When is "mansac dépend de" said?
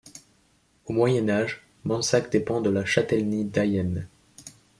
1.83-2.71